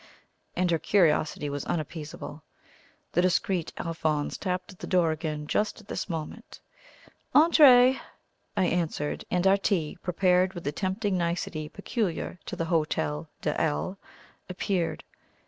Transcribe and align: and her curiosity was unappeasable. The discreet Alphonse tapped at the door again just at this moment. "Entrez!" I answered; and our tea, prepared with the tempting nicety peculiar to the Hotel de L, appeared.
and 0.55 0.71
her 0.71 0.79
curiosity 0.79 1.47
was 1.47 1.63
unappeasable. 1.65 2.41
The 3.11 3.21
discreet 3.21 3.71
Alphonse 3.77 4.35
tapped 4.35 4.71
at 4.71 4.79
the 4.79 4.87
door 4.87 5.11
again 5.11 5.45
just 5.45 5.79
at 5.79 5.87
this 5.87 6.09
moment. 6.09 6.59
"Entrez!" 7.35 7.97
I 8.57 8.65
answered; 8.65 9.25
and 9.29 9.45
our 9.45 9.57
tea, 9.57 9.99
prepared 10.01 10.55
with 10.55 10.63
the 10.63 10.71
tempting 10.71 11.19
nicety 11.19 11.69
peculiar 11.69 12.39
to 12.47 12.55
the 12.55 12.65
Hotel 12.65 13.29
de 13.43 13.61
L, 13.61 13.99
appeared. 14.49 15.03